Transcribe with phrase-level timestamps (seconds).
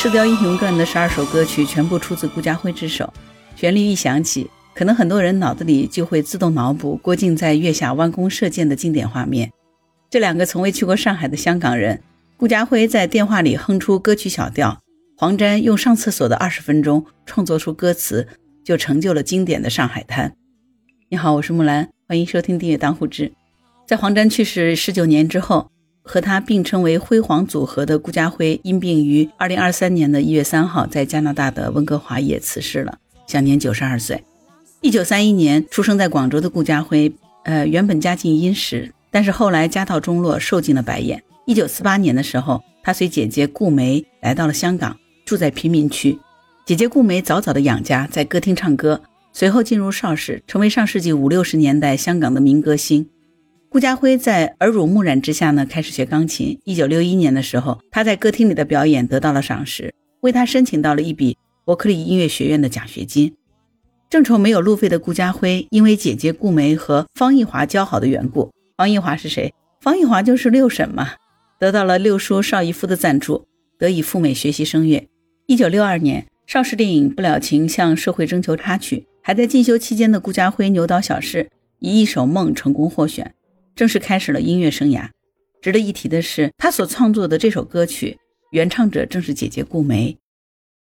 [0.02, 3.12] 《射雕英雄传》的十二首歌曲全部出自顾嘉辉之手，
[3.54, 9.52] 旋律一响起，可能很多人脑子里就会自动脑补郭靖在月下弯弓射箭的经典画面。
[10.08, 12.00] 这两个从未去过上海的香港人，
[12.38, 14.80] 顾嘉辉在电话里哼出歌曲小调，
[15.18, 18.26] 黄沾用上厕所的二十分钟创作出歌词，
[18.64, 20.30] 就成就了经典的《上海滩》。
[21.10, 23.30] 你好，我是木兰，欢迎收听订阅当户知。
[23.86, 25.70] 在黄沾去世十九年之后。
[26.02, 34.24] 和他并称为“辉煌组合”的顾嘉辉因病于二零二三年的一月三号在加拿大的温哥华也辞世了，享年九十二岁。
[34.80, 37.12] 一九三一年出生在广州的顾嘉辉，
[37.44, 41.22] 呃，原本家境殷实，但是后来家道中落，受尽了白眼。
[41.46, 46.18] 一九四八年的时候，他随姐姐顾梅来到了香港，住在贫民区。
[46.64, 53.08] 姐姐顾梅早早的养家，在歌厅唱歌，随后进入邵氏，成为上世纪五六十年代香港的民歌星。
[53.72, 56.58] 顾嘉辉在耳濡目染之下呢，开始学钢琴。
[56.64, 63.32] 一九六一年的时候，他在歌厅里的表演得到了赏识，为他申请到了一笔伯克利音乐学院的奖学金。
[64.10, 69.54] 正愁没有路费的顾嘉辉，因为姐姐顾梅和方逸华交好的缘故，方逸华是谁？
[69.80, 71.10] 方逸华就是六婶嘛，
[71.60, 73.46] 得到了六叔邵逸夫的赞助，
[73.78, 75.06] 得以赴美学习声乐。
[75.46, 83.32] 一九六二年，邵氏电影《不了情》向社会征求插曲，还在进修期间的顾嘉辉牛刀小试，以一首《梦》成功获选。
[83.80, 85.08] 正式开始了音乐生涯。
[85.62, 88.18] 值得一提的是，他所创作的这首歌曲
[88.50, 90.18] 原唱者正是姐姐顾梅。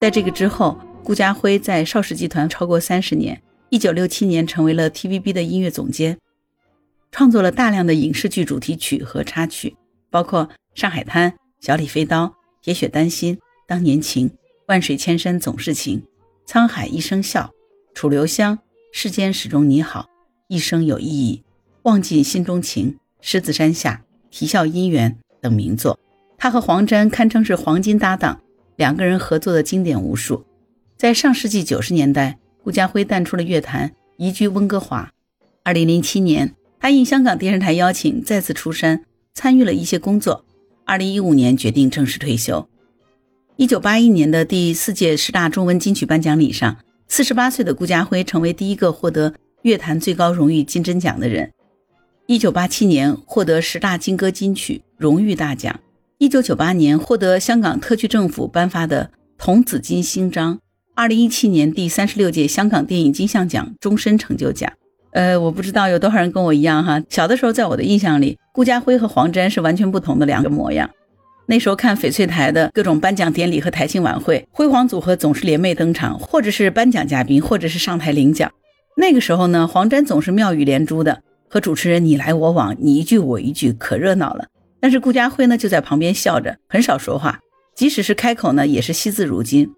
[0.00, 3.42] 在这个之后，顾嘉辉在邵氏集团超过三十年。
[3.68, 6.16] 一九六七年，成为了 TVB 的音乐总监，
[7.12, 9.76] 创作了大量的影视剧主题曲和插曲，
[10.08, 11.30] 包括《上海滩》
[11.60, 12.24] 《小李飞刀》
[12.62, 13.34] 《铁血丹心》
[13.66, 14.30] 《当年情》
[14.68, 16.00] 《万水千山总是情》
[16.50, 17.42] 《沧海一声笑》
[17.94, 18.56] 《楚留香》
[18.92, 20.00] 《世间始终你好》
[20.48, 21.42] 《一生有意义》。
[21.82, 25.98] 忘尽心中情，狮子山下，啼笑姻缘等名作，
[26.36, 28.40] 他和黄沾堪称是黄金搭档，
[28.76, 30.44] 两个人合作的经典无数。
[30.96, 35.10] 在上世纪九十年代，顾嘉辉淡出了乐坛，移居温哥华。
[35.62, 40.44] 二零零七年，他应香港电视台邀请再次出山，参与了一些工作。
[40.84, 42.68] 二零一五年决定正式退休。
[43.56, 51.52] 一九八一年的第四届十大中文金曲颁奖礼上，四十八岁的顾嘉辉成为第一个获得乐坛最高荣誉金针奖的人。
[52.30, 55.80] 一九八七年获得十大金歌金曲荣誉大奖，
[56.18, 60.58] 一九九八年获得香港特区政府颁发的童子金星章，
[60.94, 64.70] 二零一七年第三十六届香港电影金像奖终身成就奖。
[65.12, 70.90] 呃，我不知道有多少人跟我一样哈，小的时候在我的印象里，顾嘉辉和黄沾是完全不同的两个模样。
[71.46, 78.52] 那时候看翡翠台的各种颁奖典礼和台庆晚会，辉煌组合总是联袂登场，或者是颁奖嘉宾，或者是上台领奖。
[78.98, 81.22] 那个时候呢，黄沾总是妙语连珠的。
[81.48, 84.48] 和主持人你来我往，你一句我一句，可热闹了。
[84.80, 87.40] 但是顾家辉呢，就在旁边笑着，很少说话，
[87.74, 89.70] 即使是开口呢，也是惜字如金。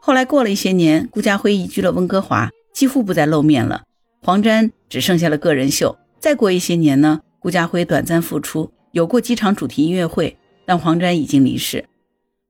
[0.00, 3.82] 后来过了一些年，顾家辉移居了温哥华，几乎不再露面了。
[4.20, 5.96] 黄沾只剩下了个人秀。
[6.18, 11.86] 再过一些年呢，顾家辉短暂复出，有过几场主题音乐会，但黄沾已经离世。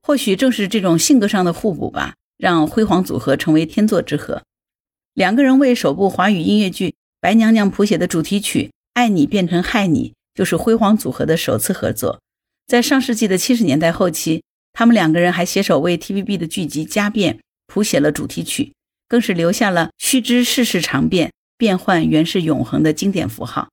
[0.02, 4.42] 或许正是这种性格上的互补吧，让辉煌组合成为天作之合。
[5.14, 6.94] 两个人为首部华语音乐剧。
[7.20, 12.20] 白娘娘谱写的主题曲《爱你变成害你》就是辉煌组合的首次合作。
[12.68, 17.34] 在上世纪的七十年代后期，他们两个人还携手为 TVB 的剧集《家变》
[17.66, 18.72] 谱写了主题曲，
[19.08, 23.68] 更是留下了“须知世事常变，变幻原是永恒”的经典符号。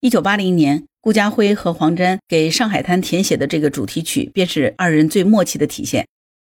[0.00, 6.06] 一九八零年，顾嘉辉和黄沾给《上海滩》填写的这个主题曲，便是二人最默契的体现。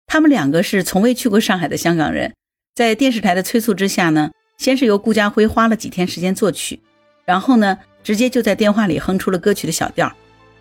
[0.08, 2.34] 他们两个是从未去过上海的香港人，
[2.74, 4.32] 在电视台的催促之下呢。
[4.62, 6.78] 先是由顾家辉花了几天时间作曲，
[7.24, 10.14] 然后呢，直接就在电话里哼出了歌曲的小调。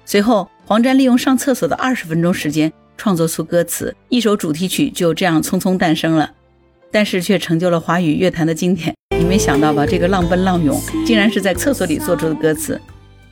[0.06, 6.32] 随后，黄沾利用上厕所的二十分钟时间创作出歌词，一首主题曲就这样匆匆诞生了。
[6.90, 8.92] 但是却成就了华语乐坛的经典。
[9.16, 9.86] 你没想到吧？
[9.86, 12.82] 这个浪奔浪涌，竟然是在厕所里做出的歌词。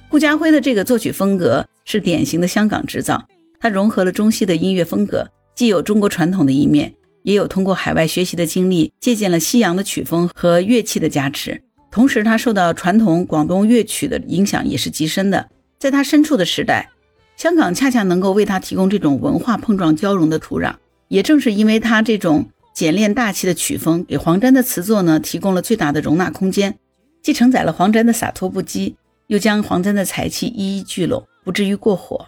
[0.07, 3.25] 顾家辉的这个作曲风格是典型的香港制造，
[3.59, 6.93] 他融合了中西的音乐风格，既有中国传统的一面。
[7.29, 11.61] 也有通过海外学习的经历，借鉴了西洋的曲风和乐器的加持。
[11.91, 15.47] 同时，他受到传统广东乐曲的影响也是极深的。
[15.77, 16.89] 在他身处的时代，
[17.37, 20.73] 香港恰恰能够为他提供这种文化碰撞交融的土壤。
[21.07, 26.75] 也正是因为他这种简练大气的曲风，给黄沾的词作呢提供了最大的容纳空间，
[27.21, 28.95] 既承载了黄沾的洒脱不羁，
[29.27, 32.25] 又将黄沾的才气一一聚拢，不至于过火。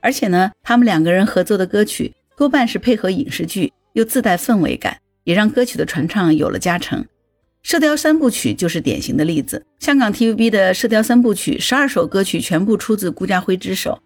[0.00, 3.72] 而且呢，他们两个人合作的歌曲多半是配合影视剧。
[3.96, 7.00] 又自带氛围感，也让歌曲的传唱有了加成。
[7.62, 9.64] 《射雕三部曲》就是典型的例子。
[9.78, 13.98] 香港 TVB 的《射雕三部曲》十二首歌曲全部出自顾嘉辉之手，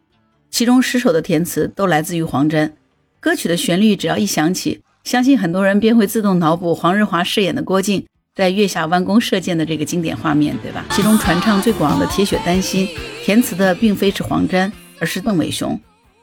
[0.49, 2.73] 其中十首的填词都来自于黄沾。
[3.19, 8.07] 歌曲的旋律只要一响起，相信很多人便会自动脑补黄日华饰演的郭靖
[8.37, 10.87] 在月下弯弓射箭的这个经典画面，对吧？
[10.93, 12.87] 其中传唱最广的《铁血丹心》，
[13.25, 15.79] 填词的并非是黄沾，而是邓伟雄。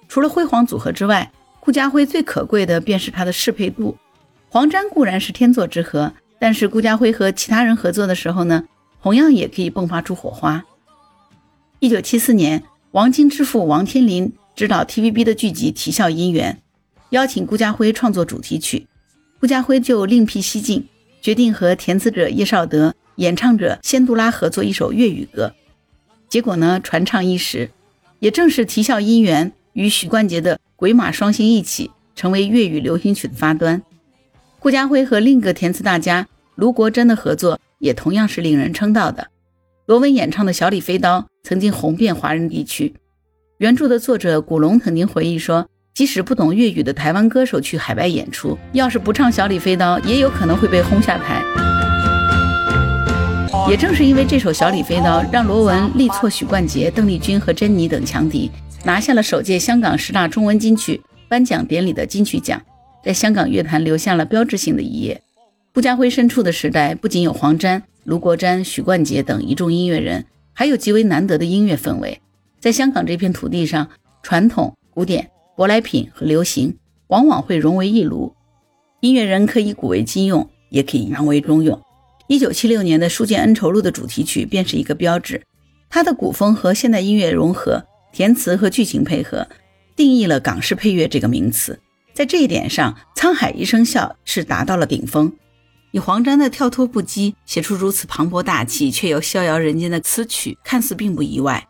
[0.07, 1.29] 除了辉煌组合之外，
[1.67, 3.97] 顾嘉辉最可贵的便是他的适配度。
[4.47, 8.63] 黄沾固然是天作之合，但是顾嘉辉和其他人合作的时候呢，
[9.03, 10.63] 同样也可以迸发出火花。
[11.79, 16.53] 一九七四年，王晶之父王天林执导 TVB 的剧集《啼笑姻缘》，
[17.09, 18.87] 邀请顾嘉辉创作主题曲，
[19.41, 20.87] 顾嘉辉就另辟蹊径，
[21.21, 25.53] 决定和填词者叶绍德、演唱者仙杜拉合作一首粤语歌。
[26.29, 27.71] 结果呢，传唱一时。
[28.19, 33.79] 也正是《啼笑姻缘》与许冠杰的《鬼马双星》一起，成为粤语流行曲的发端。
[34.57, 39.27] 顾嘉辉和另一个填词大家卢国珍的合作也同样是令人称道的。
[39.85, 42.95] 罗文演唱的《小李飞刀》曾经红遍华人地区。
[43.59, 51.66] 原著的作者古龙曾经回忆说，即使不懂粤语的台湾歌手去海外演出，要是不唱《小李飞刀》，也有可能会被轰下台。
[53.69, 58.49] 也正是因为这首《小李飞刀》，让罗文力挫许冠杰、邓丽君和珍妮等强敌，
[58.85, 62.61] 拿下了首届香港十大中文金曲颁奖典礼的金曲奖。
[63.03, 65.21] 在香港乐坛留下了标志性的一页。
[65.73, 70.23] 顾嘉辉身处的时代不仅有黄沾、卢国沾、许冠杰等一众音乐人，
[70.53, 72.21] 还有极为难得的音乐氛围。
[72.61, 73.89] 在香港这片土地上，
[74.23, 76.77] 传统、古典、舶来品和流行
[77.07, 78.33] 往往会融为一炉。
[79.01, 81.77] 音乐人可以古为今用，也可以洋为中用。
[82.27, 85.41] 一九七六年的《书剑恩仇录》的主题曲便是一个标志，
[85.89, 89.47] 它的古风和现代音乐融合，填词和剧情配合，
[89.95, 91.79] 定义了港式配乐这个名词。
[92.13, 95.31] 在这一点上，《沧海一声笑》是达到了顶峰。
[95.91, 101.65] 以黄沾的跳脱不羁写出如此磅礴大气却又逍遥人间的词曲，看似并不意外。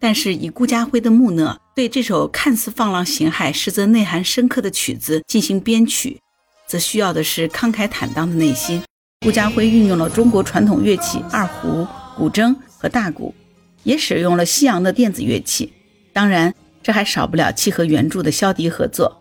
[0.00, 6.18] 但是以顾嘉辉的木讷对这首看似放浪形骸，实则内涵深刻的曲子进行编曲，
[6.66, 8.82] 则需要的是慷慨坦荡的内心。
[9.22, 11.86] 顾嘉辉运用了中国传统乐器二胡、
[12.16, 13.34] 古筝和大鼓，
[13.82, 15.74] 也使用了西洋的电子乐器。
[16.10, 19.20] 当然，这还少不了契合原著的萧笛合作。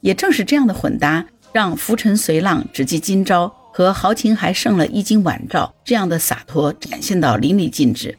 [0.00, 8.18] 也正是这样的混搭，让“浮沉随浪，只记今朝”和“豪情还剩了一襟晚照”这样的洒脱展现到淋漓尽致。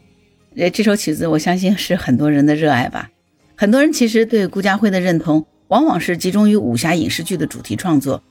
[0.56, 3.10] 呃，这首曲子我相信是很多人的热爱吧。
[3.58, 8.24] 很多人其实对顾嘉辉的认同，往往是集中于武侠影视剧的主题创作，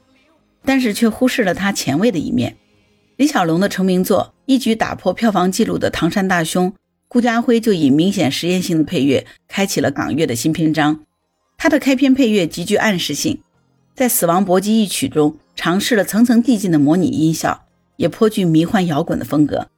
[0.65, 2.57] 但是却忽视了他前卫的一面。
[3.17, 6.71] 李小龙的成名作一举打破票房纪录的《唐山大兄》，
[7.09, 11.01] 顾嘉辉就以明显实验性的配乐，开启了港乐的新篇章。
[11.57, 13.41] 他的开篇配乐极具暗示性。
[13.95, 17.65] 在《死亡搏击》一曲中，尝试了层层递进的模拟音效，
[17.97, 19.69] 也颇具迷幻摇滚的风格。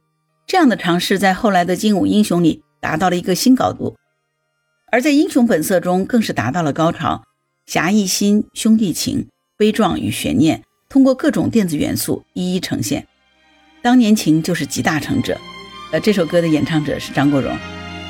[0.45, 3.95] 这样的尝试在后来的《精武英雄》里达到了一个新高度，
[4.91, 7.23] 而在《英雄本色》中更是达到了高潮。
[7.65, 13.07] 侠义心、兄弟情、悲壮与悬念，通过各种电子元素一一呈现。
[13.81, 15.39] 当年情就是集大成者。
[15.91, 17.55] 呃，这首歌的演唱者是张国荣。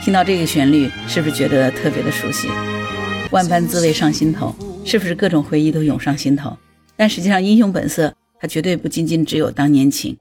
[0.04, 2.48] 听到这个旋律，是不是觉得特别的熟悉？
[3.32, 4.56] 万般滋味上心头。
[4.86, 6.58] 是不是各种回忆都涌上心头？
[6.96, 8.08] 但实际上，《英雄本色》
[8.40, 10.18] 它绝对不仅仅只有当年情。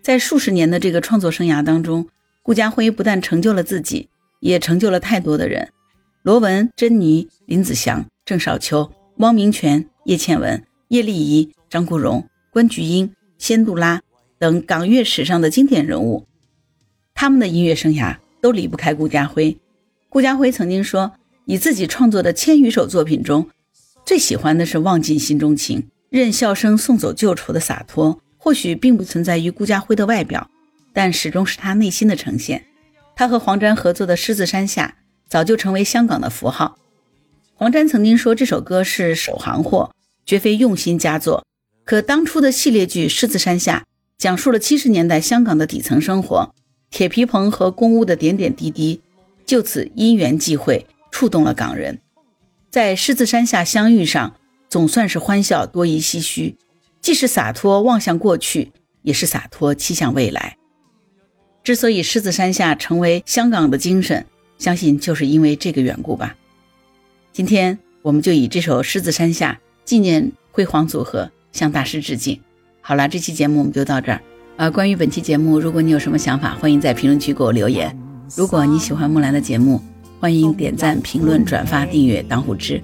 [0.00, 2.08] 在数十年的这个创作生涯当中，
[2.42, 4.08] 顾嘉辉不但成就了自己，
[4.40, 5.68] 也成就了太多的人：
[6.22, 14.00] 罗文、珍妮、林子祥、郑少秋、汪明荃、叶倩文、叶丽仪、张国荣、关菊英、仙杜拉
[14.38, 16.26] 等港乐史上的经典人物。
[17.14, 19.56] 他们的音乐生涯都离不开顾嘉辉。
[20.08, 21.12] 顾嘉辉曾经说，
[21.46, 23.48] 以自己创作的千余首作品中，
[24.04, 30.50] 最喜欢的是忘尽心中情，任笑声送走旧愁的洒脱，或许并不存在于顾嘉辉的外表，
[30.92, 32.64] 但始终是他内心的呈现。
[33.14, 34.96] 他和黄沾合作的《狮子山下》
[35.28, 36.78] 早就成为香港的符号。
[37.54, 39.90] 黄沾曾经说这首歌是首行货，
[40.26, 41.46] 绝非用心佳作。
[41.84, 43.86] 可当初的系列剧《狮子山下》
[44.18, 46.54] 讲述了七十年代香港的底层生活，
[46.90, 49.02] 铁皮棚和公屋的点点滴滴，
[49.44, 52.00] 就此因缘际会，触动了港人。
[52.70, 54.34] 在狮子山下相遇上，
[54.70, 56.56] 总算是欢笑多于唏嘘，
[57.02, 60.56] 既是洒脱望向过去，也是洒脱期向未来。
[61.62, 64.24] 之所以狮子山下成为香港的精神，
[64.56, 66.34] 相信就是因为这个缘故吧。
[67.34, 72.40] 今天我们就以这首《狮子山下》纪念辉煌组合，向大师致敬。
[72.88, 74.20] 好了，这期节目我们就到这儿。
[74.58, 77.92] 呃，关于本期节目，如果你有什么想法，欢迎在评论区给我留言。
[78.36, 79.82] 如果你喜欢木兰的节目，
[80.20, 82.80] 欢迎点赞、评论、转发、订阅、当护知。